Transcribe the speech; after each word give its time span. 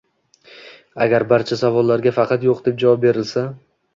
Agar 1.05 1.25
barcha 1.33 1.59
savollarga 1.59 2.15
faqat 2.17 2.47
“yo‘q” 2.49 2.65
deb 2.69 2.83
javob 2.85 3.05
berilsa 3.07 3.47